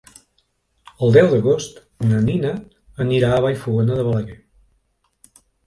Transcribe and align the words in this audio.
El 1.07 1.13
deu 1.17 1.29
d'agost 1.33 1.77
na 2.13 2.23
Nina 2.29 2.55
anirà 3.07 3.31
a 3.37 3.39
Vallfogona 3.47 4.01
de 4.03 4.09
Balaguer. 4.11 4.43